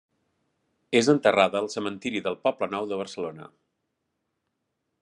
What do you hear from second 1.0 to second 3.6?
enterrada al Cementiri del Poblenou de Barcelona.